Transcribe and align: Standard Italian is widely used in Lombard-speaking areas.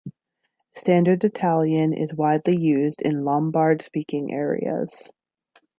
Standard 0.73 1.23
Italian 1.23 1.93
is 1.93 2.11
widely 2.15 2.59
used 2.59 3.03
in 3.03 3.23
Lombard-speaking 3.23 4.33
areas. 4.33 5.13